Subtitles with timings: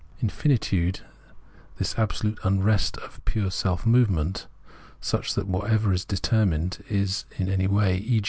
[0.19, 1.01] Infinitude,
[1.77, 4.47] this absolute unrest of pure self movement,
[4.99, 8.19] such that whatever is determined in any way, e.